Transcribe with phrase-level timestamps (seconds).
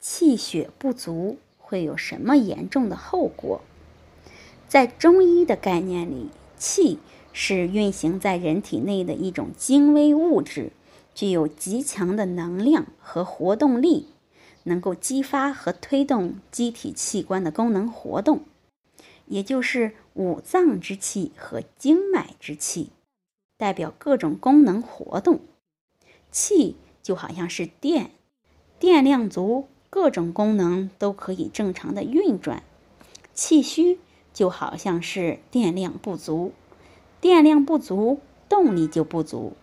[0.00, 3.60] 气血不足会有什么严重的后果？
[4.68, 6.98] 在中医的概念里，气
[7.32, 10.72] 是运行在人体内的一种精微物质，
[11.14, 14.06] 具有极强的能量和活动力，
[14.64, 18.42] 能够激发和推动机体器官的功能活动，
[19.26, 22.90] 也就是五脏之气和经脉之气，
[23.56, 25.40] 代表各种功能活动。
[26.30, 28.10] 气就好像是电，
[28.78, 29.66] 电量足。
[29.90, 32.62] 各种功能都可以正常的运转，
[33.34, 33.98] 气虚
[34.34, 36.52] 就好像是电量不足，
[37.20, 39.54] 电量不足，动力就不足。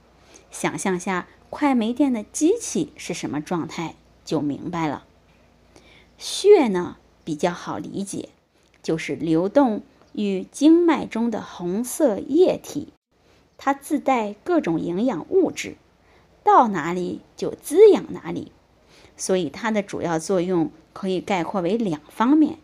[0.49, 5.05] 想象下快没电的机器是什么状态，就明白了。
[6.17, 8.30] 血呢比较好理解，
[8.81, 9.83] 就是流动
[10.13, 12.94] 于经脉中的红色液体，
[13.57, 15.75] 它自带各种营养物质，
[16.44, 18.52] 到哪里就滋养哪里。
[19.17, 22.59] 所以它的主要作用可以概括为两方面：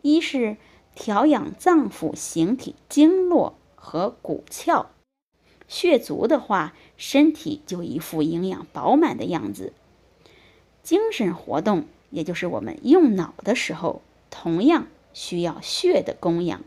[0.00, 0.56] 一是
[0.94, 4.86] 调养脏腑形体经络和骨窍，
[5.68, 9.72] 血足的话，身体就一副营养饱满的样子；
[10.82, 16.62] 精神活动，也就是我们用脑的时候，同样需要血的供养。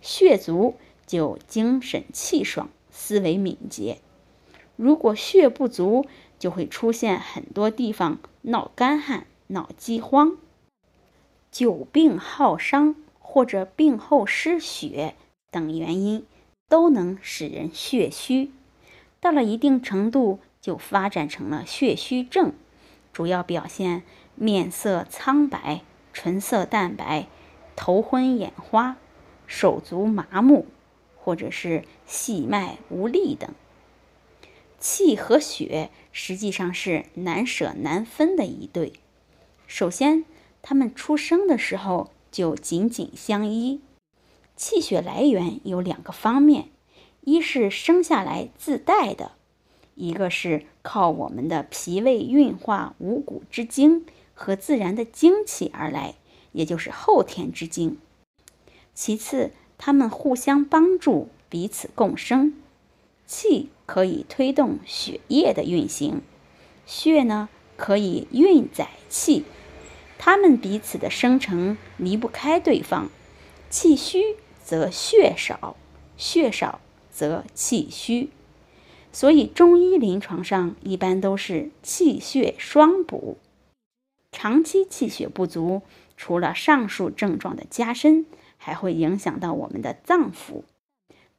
[0.00, 0.74] 血足
[1.06, 3.98] 就精神气爽，思维敏捷。
[4.74, 6.06] 如果血不足，
[6.42, 10.36] 就会出现很多地方闹干旱、闹饥荒、
[11.52, 15.14] 久病耗伤或者病后失血
[15.52, 16.26] 等原因，
[16.68, 18.50] 都能使人血虚。
[19.20, 22.52] 到了一定程度，就发展成了血虚症，
[23.12, 24.02] 主要表现
[24.34, 25.82] 面色苍白、
[26.12, 27.28] 唇色淡白、
[27.76, 28.96] 头昏眼花、
[29.46, 30.66] 手足麻木，
[31.16, 33.48] 或者是细脉无力等。
[34.82, 38.94] 气和血实际上是难舍难分的一对。
[39.68, 40.24] 首先，
[40.60, 43.80] 他们出生的时候就紧紧相依。
[44.56, 46.68] 气血来源有两个方面，
[47.20, 49.30] 一是生下来自带的，
[49.94, 54.04] 一个是靠我们的脾胃运化五谷之精
[54.34, 56.16] 和自然的精气而来，
[56.50, 57.98] 也就是后天之精。
[58.94, 62.54] 其次，他们互相帮助，彼此共生。
[63.26, 66.20] 气可以推动血液的运行，
[66.86, 69.44] 血呢可以运载气，
[70.18, 73.08] 它们彼此的生成离不开对方。
[73.70, 75.76] 气虚则血少，
[76.16, 76.80] 血少
[77.10, 78.28] 则气虚，
[79.12, 83.38] 所以中医临床上一般都是气血双补。
[84.30, 85.82] 长期气血不足，
[86.16, 88.26] 除了上述症状的加深，
[88.58, 90.62] 还会影响到我们的脏腑。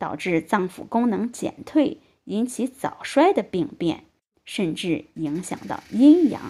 [0.04, 4.04] 导致脏腑功能减退，引起早衰的病变，
[4.44, 6.42] 甚至影响到阴阳。